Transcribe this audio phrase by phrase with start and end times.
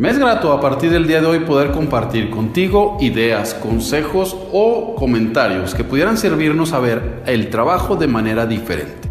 [0.00, 4.94] Me es grato a partir del día de hoy poder compartir contigo ideas, consejos o
[4.94, 9.10] comentarios que pudieran servirnos a ver el trabajo de manera diferente.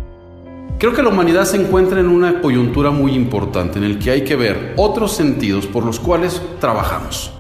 [0.80, 4.24] Creo que la humanidad se encuentra en una coyuntura muy importante en el que hay
[4.24, 7.34] que ver otros sentidos por los cuales trabajamos.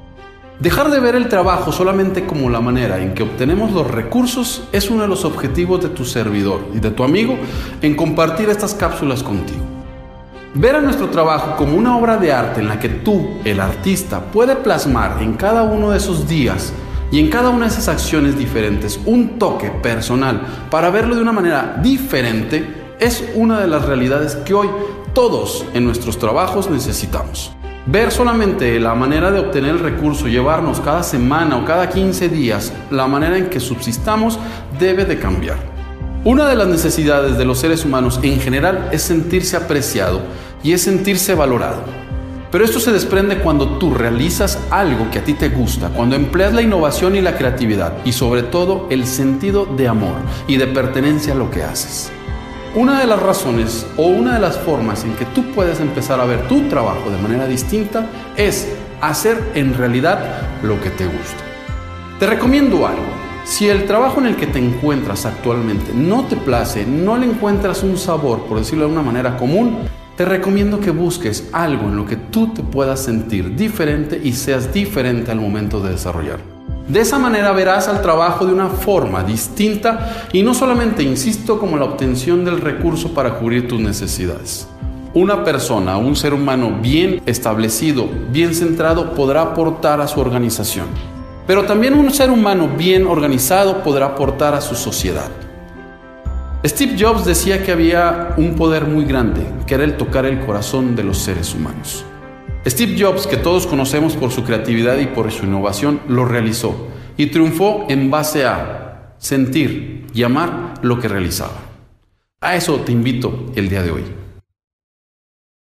[0.59, 4.91] Dejar de ver el trabajo solamente como la manera en que obtenemos los recursos es
[4.91, 7.35] uno de los objetivos de tu servidor y de tu amigo
[7.81, 9.78] en compartir estas cápsulas contigo.
[10.55, 14.19] Ver a nuestro trabajo como una obra de arte en la que tú, el artista,
[14.19, 16.73] puede plasmar en cada uno de esos días
[17.11, 20.41] y en cada una de esas acciones diferentes un toque personal
[20.71, 24.69] para verlo de una manera diferente es una de las realidades que hoy
[25.13, 27.51] todos en nuestros trabajos necesitamos.
[27.85, 32.73] Ver solamente la manera de obtener el recurso, llevarnos cada semana o cada 15 días,
[32.89, 34.39] la manera en que subsistamos
[34.79, 35.78] debe de cambiar.
[36.25, 40.19] Una de las necesidades de los seres humanos en general es sentirse apreciado
[40.61, 41.81] y es sentirse valorado.
[42.51, 46.51] Pero esto se desprende cuando tú realizas algo que a ti te gusta, cuando empleas
[46.51, 51.31] la innovación y la creatividad y sobre todo el sentido de amor y de pertenencia
[51.31, 52.11] a lo que haces.
[52.75, 56.25] Una de las razones o una de las formas en que tú puedes empezar a
[56.25, 58.67] ver tu trabajo de manera distinta es
[58.99, 60.19] hacer en realidad
[60.63, 61.43] lo que te gusta.
[62.19, 63.18] Te recomiendo algo.
[63.45, 67.83] Si el trabajo en el que te encuentras actualmente no te place, no le encuentras
[67.83, 69.79] un sabor, por decirlo de una manera común,
[70.15, 74.73] te recomiendo que busques algo en lo que tú te puedas sentir diferente y seas
[74.73, 76.39] diferente al momento de desarrollar.
[76.87, 81.77] De esa manera verás al trabajo de una forma distinta y no solamente, insisto, como
[81.77, 84.67] la obtención del recurso para cubrir tus necesidades.
[85.13, 91.18] Una persona, un ser humano bien establecido, bien centrado, podrá aportar a su organización
[91.49, 95.31] pero también un ser humano bien organizado podrá aportar a su sociedad.
[96.63, 100.95] Steve Jobs decía que había un poder muy grande, que era el tocar el corazón
[100.95, 102.05] de los seres humanos.
[102.67, 106.87] Steve Jobs, que todos conocemos por su creatividad y por su innovación, lo realizó
[107.17, 111.63] y triunfó en base a sentir y amar lo que realizaba.
[112.41, 114.03] A eso te invito el día de hoy.